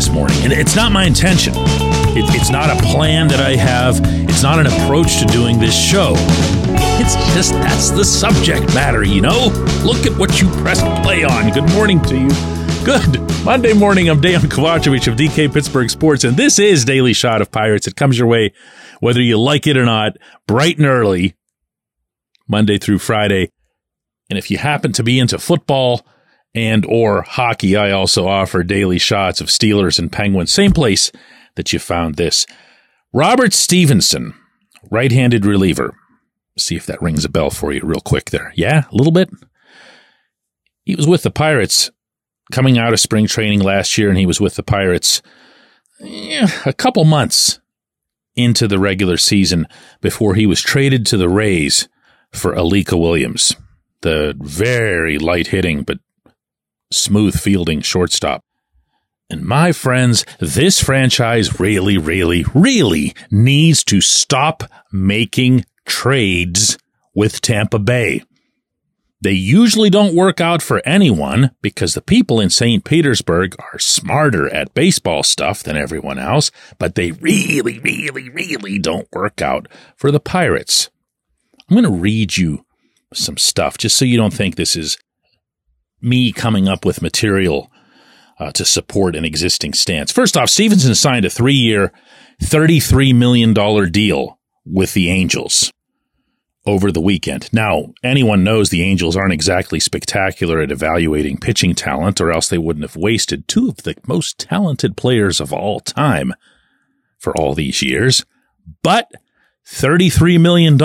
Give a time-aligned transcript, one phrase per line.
[0.00, 0.38] This morning?
[0.44, 1.52] And it's not my intention.
[1.56, 4.00] It, it's not a plan that I have.
[4.02, 6.14] It's not an approach to doing this show.
[6.16, 9.48] It's just that's the subject matter, you know?
[9.84, 11.50] Look at what you pressed play on.
[11.50, 12.30] Good morning to you.
[12.82, 13.20] Good.
[13.44, 17.50] Monday morning, I'm Dejan Kovacevic of DK Pittsburgh Sports, and this is Daily Shot of
[17.50, 17.86] Pirates.
[17.86, 18.54] It comes your way
[19.00, 21.34] whether you like it or not, bright and early,
[22.48, 23.50] Monday through Friday.
[24.30, 26.06] And if you happen to be into football
[26.54, 30.52] and or hockey, I also offer daily shots of Steelers and Penguins.
[30.52, 31.12] Same place
[31.54, 32.46] that you found this.
[33.12, 34.34] Robert Stephenson,
[34.90, 35.94] right-handed reliever.
[36.58, 38.52] See if that rings a bell for you real quick there.
[38.56, 39.30] Yeah, a little bit.
[40.84, 41.90] He was with the Pirates
[42.50, 45.22] coming out of spring training last year, and he was with the Pirates
[46.00, 47.60] yeah, a couple months
[48.34, 49.66] into the regular season
[50.00, 51.88] before he was traded to the Rays
[52.32, 53.54] for Alika Williams,
[54.00, 55.98] the very light hitting but
[56.92, 58.42] smooth fielding shortstop.
[59.30, 66.76] And my friends, this franchise really, really, really needs to stop making trades
[67.14, 68.24] with Tampa Bay.
[69.22, 72.84] They usually don't work out for anyone because the people in St.
[72.84, 79.08] Petersburg are smarter at baseball stuff than everyone else, but they really, really, really don't
[79.12, 80.88] work out for the Pirates.
[81.68, 82.64] I'm going to read you
[83.12, 84.96] some stuff just so you don't think this is
[86.02, 87.70] me coming up with material
[88.38, 90.10] uh, to support an existing stance.
[90.10, 91.92] First off, Stephenson signed a three year,
[92.42, 93.52] $33 million
[93.92, 95.72] deal with the Angels
[96.66, 97.52] over the weekend.
[97.52, 102.58] Now, anyone knows the Angels aren't exactly spectacular at evaluating pitching talent, or else they
[102.58, 106.34] wouldn't have wasted two of the most talented players of all time
[107.18, 108.24] for all these years.
[108.82, 109.10] But
[109.66, 110.78] $33 million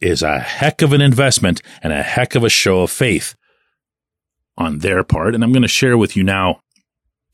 [0.00, 3.34] is a heck of an investment and a heck of a show of faith
[4.56, 5.34] on their part.
[5.34, 6.60] And I'm going to share with you now.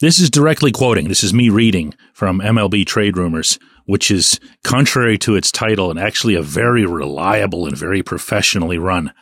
[0.01, 1.09] This is directly quoting.
[1.09, 5.99] This is me reading from MLB Trade Rumors which is contrary to its title and
[5.99, 9.13] actually a very reliable and very professionally run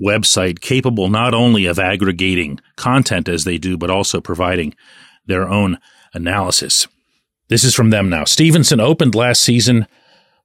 [0.00, 4.74] website capable not only of aggregating content as they do, but also providing
[5.26, 5.78] their own
[6.12, 6.86] analysis.
[7.48, 8.24] This is from them now.
[8.24, 9.86] Stephenson opened last season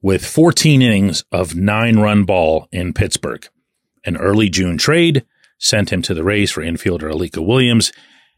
[0.01, 3.47] with 14 innings of nine run ball in Pittsburgh.
[4.05, 5.25] An early June trade
[5.59, 7.91] sent him to the Rays for infielder Alika Williams.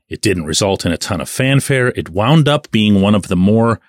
[0.10, 1.94] It didn't result in a ton of fanfare.
[1.96, 3.80] It wound up being one of the more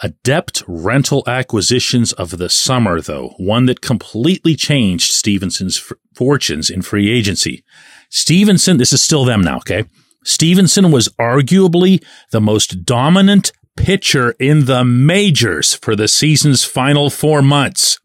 [0.00, 6.82] adept rental acquisitions of the summer, though, one that completely changed Stephenson's f- fortunes in
[6.82, 7.64] free agency.
[8.10, 9.84] Stephenson, this is still them now, okay?
[10.24, 17.42] Stephenson was arguably the most dominant pitcher in the majors for the season's final four
[17.42, 17.98] months.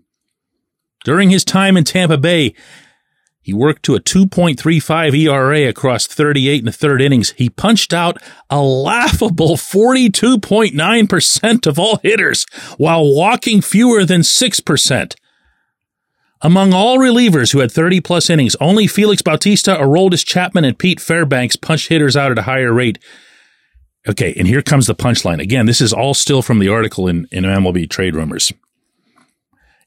[1.04, 2.56] During his time in Tampa Bay,
[3.48, 7.32] he worked to a 2.35 ERA across 38 and a third innings.
[7.38, 15.16] He punched out a laughable 42.9% of all hitters while walking fewer than 6%.
[16.42, 21.00] Among all relievers who had 30 plus innings, only Felix Bautista, Aroldis Chapman, and Pete
[21.00, 23.00] Fairbanks punched hitters out at a higher rate.
[24.10, 25.42] Okay, and here comes the punchline.
[25.42, 28.52] Again, this is all still from the article in, in MLB Trade Rumors.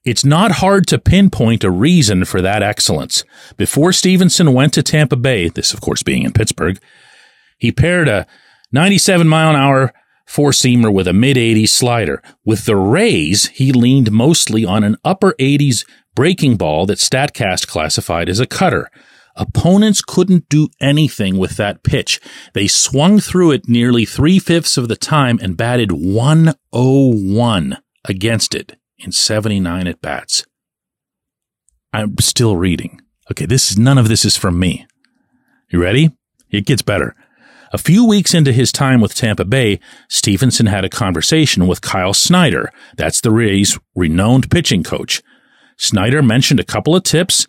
[0.03, 3.23] It's not hard to pinpoint a reason for that excellence.
[3.59, 6.79] Before Stephenson went to Tampa Bay, this of course being in Pittsburgh,
[7.59, 8.27] he paired a
[8.73, 9.93] 97 mile an hour
[10.27, 12.23] four seamer with a mid 80s slider.
[12.47, 18.31] With the Rays, he leaned mostly on an upper 80s breaking ball that StatCast classified
[18.31, 18.89] as a cutter.
[19.37, 22.21] Opponents couldn't do anything with that pitch.
[22.55, 27.77] They swung through it nearly three fifths of the time and batted 101
[28.07, 30.45] against it in 79 at bats.
[31.93, 33.01] I'm still reading.
[33.31, 34.87] Okay, this is none of this is from me.
[35.71, 36.11] You ready?
[36.51, 37.15] It gets better.
[37.73, 42.13] A few weeks into his time with Tampa Bay, Stephenson had a conversation with Kyle
[42.13, 42.73] Snyder.
[42.97, 45.23] That's the Rays' renowned pitching coach.
[45.79, 47.47] Snyder mentioned a couple of tips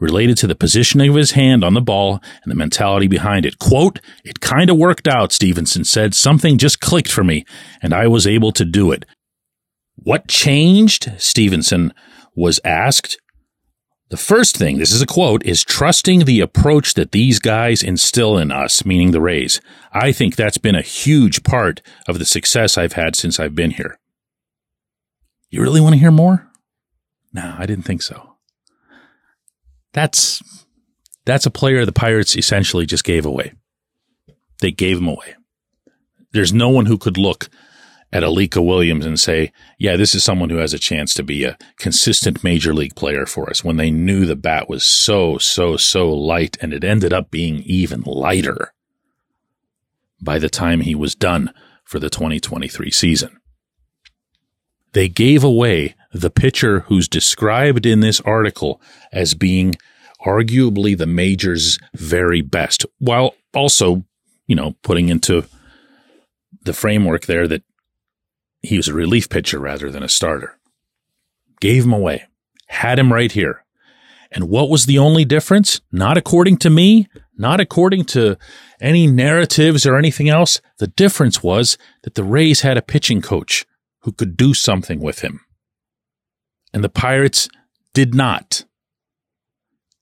[0.00, 3.58] related to the positioning of his hand on the ball and the mentality behind it.
[3.58, 6.14] Quote, it kind of worked out, Stephenson said.
[6.14, 7.44] Something just clicked for me
[7.80, 9.04] and I was able to do it.
[10.02, 11.12] What changed?
[11.18, 11.92] Stephenson
[12.34, 13.18] was asked.
[14.08, 18.36] The first thing, this is a quote, is trusting the approach that these guys instill
[18.36, 19.60] in us, meaning the Rays.
[19.92, 23.70] I think that's been a huge part of the success I've had since I've been
[23.72, 23.98] here.
[25.48, 26.50] You really want to hear more?
[27.32, 28.36] No, I didn't think so.
[29.92, 30.42] That's
[31.24, 33.52] that's a player the Pirates essentially just gave away.
[34.60, 35.36] They gave him away.
[36.32, 37.48] There's no one who could look
[38.12, 41.44] at Alika Williams and say, yeah, this is someone who has a chance to be
[41.44, 45.76] a consistent major league player for us when they knew the bat was so, so,
[45.76, 48.72] so light and it ended up being even lighter
[50.20, 51.52] by the time he was done
[51.84, 53.40] for the 2023 season.
[54.92, 58.80] They gave away the pitcher who's described in this article
[59.12, 59.76] as being
[60.26, 64.04] arguably the major's very best, while also,
[64.46, 65.46] you know, putting into
[66.64, 67.62] the framework there that
[68.62, 70.58] he was a relief pitcher rather than a starter.
[71.60, 72.24] Gave him away.
[72.68, 73.64] Had him right here.
[74.32, 75.80] And what was the only difference?
[75.90, 78.36] Not according to me, not according to
[78.80, 80.60] any narratives or anything else.
[80.78, 83.66] The difference was that the Rays had a pitching coach
[84.02, 85.40] who could do something with him.
[86.72, 87.48] And the Pirates
[87.92, 88.64] did not.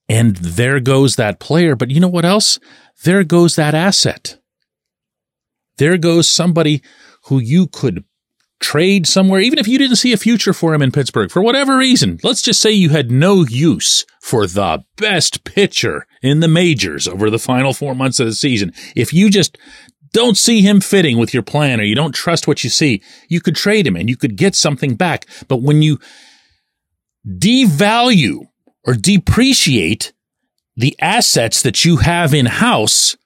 [0.09, 1.75] And there goes that player.
[1.75, 2.59] But you know what else?
[3.05, 4.39] There goes that asset.
[5.79, 6.83] There goes somebody
[7.25, 8.05] who you could
[8.61, 11.77] trade somewhere, even if you didn't see a future for him in Pittsburgh, for whatever
[11.77, 12.19] reason.
[12.23, 17.31] Let's just say you had no use for the best pitcher in the majors over
[17.31, 18.73] the final four months of the season.
[18.97, 19.57] If you just
[20.13, 23.41] don't see him fitting with your plan or you don't trust what you see, you
[23.41, 25.27] could trade him and you could get something back.
[25.49, 25.99] But when you
[27.27, 28.47] devalue
[28.85, 30.13] or depreciate
[30.77, 33.17] the assets that you have in house,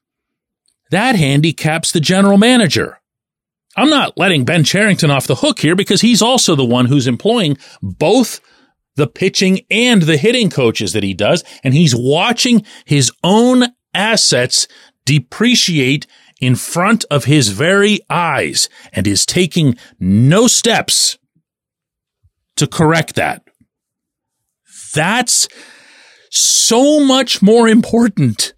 [0.91, 2.99] that handicaps the general manager.
[3.77, 7.07] I'm not letting Ben Cherington off the hook here because he's also the one who's
[7.07, 8.41] employing both
[8.97, 11.43] the pitching and the hitting coaches that he does.
[11.65, 13.65] And he's watching his own
[13.95, 14.69] assets
[15.05, 16.07] depreciate
[16.41, 21.17] in front of his very eyes and is taking no steps
[22.57, 23.43] to correct that.
[24.95, 25.49] That's
[26.31, 28.53] so much more important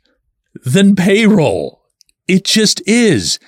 [0.65, 1.83] than payroll.
[2.27, 3.39] It just is.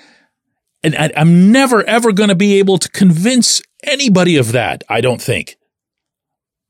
[0.86, 5.00] And I, am never, ever going to be able to convince anybody of that, I
[5.00, 5.56] don't think.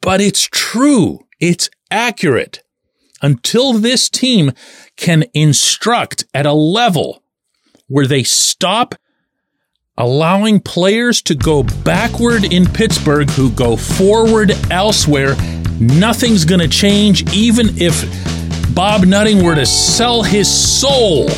[0.01, 1.27] But it's true.
[1.39, 2.63] It's accurate.
[3.21, 4.53] Until this team
[4.97, 7.23] can instruct at a level
[7.89, 8.95] where they stop
[9.99, 15.37] allowing players to go backward in Pittsburgh who go forward elsewhere,
[15.79, 21.29] nothing's going to change, even if Bob Nutting were to sell his soul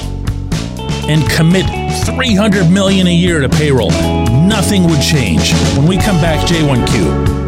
[1.09, 1.67] and commit
[2.05, 3.91] 300 million a year to payroll.
[3.91, 5.53] Nothing would change.
[5.77, 7.39] When we come back, J1Q.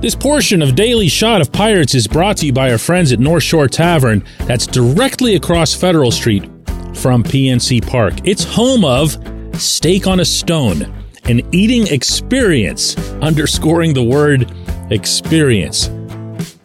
[0.00, 3.18] This portion of Daily Shot of Pirates is brought to you by our friends at
[3.18, 6.44] North Shore Tavern, that's directly across Federal Street
[6.94, 8.14] from PNC Park.
[8.24, 9.18] It's home of
[9.60, 10.90] Steak on a Stone,
[11.24, 14.50] an eating experience, underscoring the word
[14.90, 15.90] experience.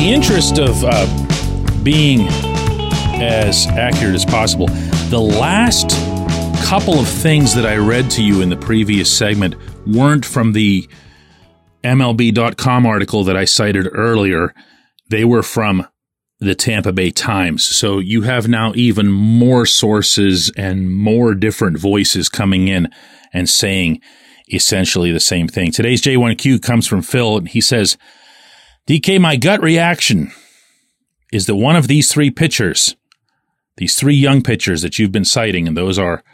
[0.00, 2.20] The interest of uh, being
[3.20, 4.66] as accurate as possible,
[5.10, 5.90] the last
[6.64, 10.88] couple of things that I read to you in the previous segment weren't from the
[11.84, 14.54] MLB.com article that I cited earlier.
[15.10, 15.86] They were from
[16.38, 17.62] the Tampa Bay Times.
[17.62, 22.88] So you have now even more sources and more different voices coming in
[23.34, 24.00] and saying
[24.50, 25.72] essentially the same thing.
[25.72, 27.98] Today's J1Q comes from Phil and he says,
[28.90, 30.32] DK, my gut reaction
[31.32, 32.96] is that one of these three pitchers,
[33.76, 36.24] these three young pitchers that you've been citing, and those are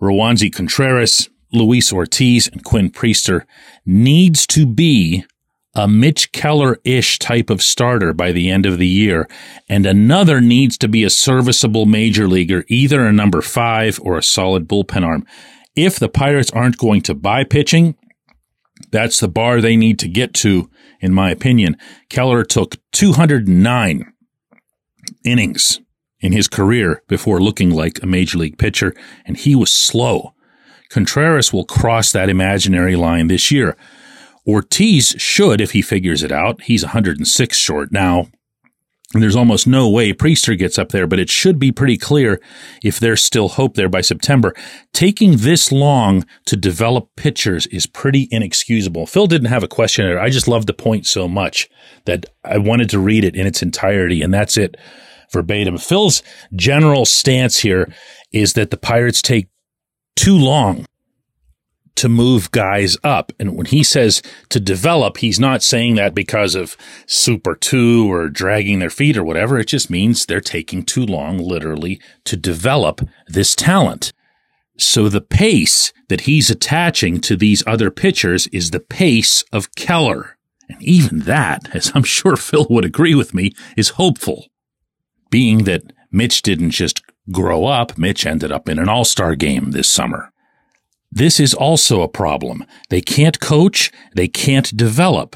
[0.00, 3.44] Roansy Contreras, Luis Ortiz, and Quinn Priester,
[3.84, 5.26] needs to be
[5.74, 9.28] a Mitch Keller ish type of starter by the end of the year,
[9.68, 14.22] and another needs to be a serviceable major leaguer, either a number five or a
[14.22, 15.26] solid bullpen arm.
[15.74, 17.96] If the Pirates aren't going to buy pitching,
[18.90, 21.76] that's the bar they need to get to, in my opinion.
[22.08, 24.12] Keller took 209
[25.24, 25.80] innings
[26.20, 30.34] in his career before looking like a major league pitcher, and he was slow.
[30.88, 33.76] Contreras will cross that imaginary line this year.
[34.46, 36.62] Ortiz should, if he figures it out.
[36.62, 38.28] He's 106 short now.
[39.16, 42.38] And there's almost no way Priester gets up there, but it should be pretty clear
[42.84, 44.52] if there's still hope there by September.
[44.92, 49.06] Taking this long to develop pitchers is pretty inexcusable.
[49.06, 50.20] Phil didn't have a question there.
[50.20, 51.66] I just love the point so much
[52.04, 54.76] that I wanted to read it in its entirety, and that's it
[55.32, 55.78] verbatim.
[55.78, 56.22] Phil's
[56.54, 57.90] general stance here
[58.34, 59.48] is that the Pirates take
[60.14, 60.84] too long
[61.96, 63.32] to move guys up.
[63.38, 66.76] And when he says to develop, he's not saying that because of
[67.06, 69.58] super two or dragging their feet or whatever.
[69.58, 74.12] It just means they're taking too long, literally, to develop this talent.
[74.78, 80.36] So the pace that he's attaching to these other pitchers is the pace of Keller.
[80.68, 84.46] And even that, as I'm sure Phil would agree with me, is hopeful.
[85.30, 89.88] Being that Mitch didn't just grow up, Mitch ended up in an all-star game this
[89.88, 90.32] summer.
[91.16, 92.66] This is also a problem.
[92.90, 95.34] They can't coach, they can't develop.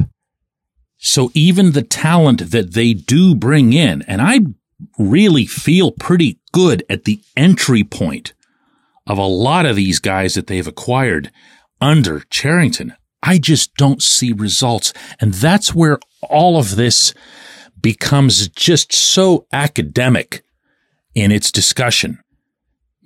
[0.99, 4.41] So even the talent that they do bring in, and I
[4.99, 8.35] really feel pretty good at the entry point
[9.07, 11.31] of a lot of these guys that they've acquired
[11.81, 12.95] under Cherington.
[13.23, 14.93] I just don't see results.
[15.19, 17.15] And that's where all of this
[17.81, 20.45] becomes just so academic
[21.15, 22.19] in its discussion.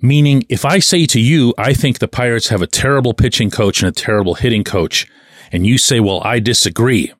[0.01, 3.81] Meaning, if I say to you, I think the Pirates have a terrible pitching coach
[3.81, 5.07] and a terrible hitting coach,
[5.51, 7.13] and you say, well, I disagree.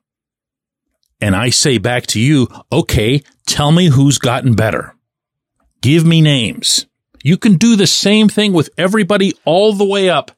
[1.20, 4.94] And I say back to you, okay, tell me who's gotten better.
[5.80, 6.86] Give me names.
[7.22, 10.30] You can do the same thing with everybody all the way up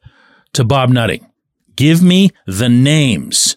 [0.52, 1.26] to Bob Nutting.
[1.74, 3.56] Give me the names.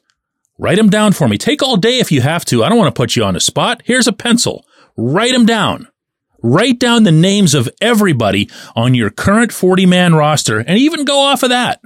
[0.57, 1.37] Write them down for me.
[1.37, 2.63] Take all day if you have to.
[2.63, 3.81] I don't want to put you on the spot.
[3.85, 4.65] Here's a pencil.
[4.95, 5.87] Write them down.
[6.43, 11.19] Write down the names of everybody on your current 40 man roster and even go
[11.19, 11.81] off of that.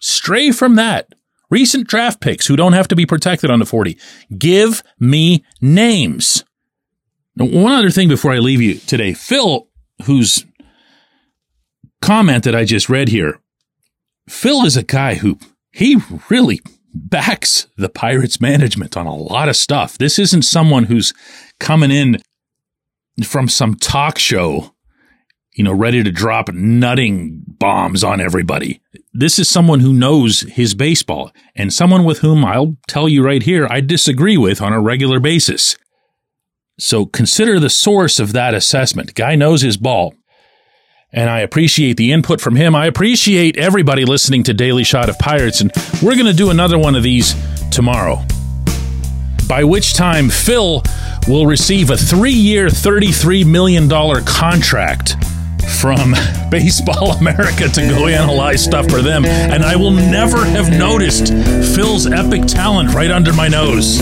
[0.00, 1.12] Stray from that.
[1.50, 3.98] Recent draft picks who don't have to be protected on the 40.
[4.36, 6.44] Give me names.
[7.36, 9.14] Now, one other thing before I leave you today.
[9.14, 9.66] Phil,
[10.04, 10.44] whose
[12.02, 13.40] comment that I just read here,
[14.28, 15.38] Phil is a guy who
[15.72, 15.96] he
[16.28, 16.60] really
[16.92, 19.96] backs the Pirates management on a lot of stuff.
[19.96, 21.14] This isn't someone who's
[21.58, 22.18] coming in
[23.24, 24.74] from some talk show,
[25.52, 28.80] you know, ready to drop nutting bombs on everybody.
[29.12, 33.42] This is someone who knows his baseball and someone with whom I'll tell you right
[33.42, 35.76] here, I disagree with on a regular basis.
[36.78, 39.14] So consider the source of that assessment.
[39.14, 40.14] Guy knows his ball.
[41.10, 42.74] And I appreciate the input from him.
[42.74, 45.60] I appreciate everybody listening to Daily Shot of Pirates.
[45.60, 45.72] And
[46.02, 47.34] we're going to do another one of these
[47.70, 48.22] tomorrow.
[49.48, 50.82] By which time, Phil
[51.26, 53.88] will receive a three year, $33 million
[54.26, 55.16] contract
[55.80, 56.14] from
[56.50, 59.24] Baseball America to go analyze stuff for them.
[59.24, 61.32] And I will never have noticed
[61.74, 63.98] Phil's epic talent right under my nose.